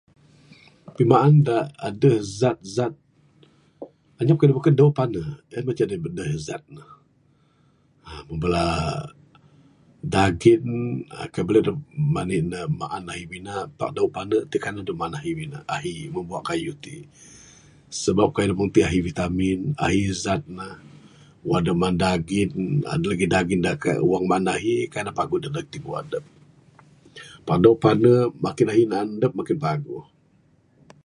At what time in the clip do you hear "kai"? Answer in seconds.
11.33-11.43, 24.91-25.03